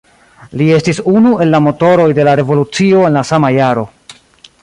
[0.61, 3.87] Li estis unu el la motoroj de la revolucio en la sama jaro.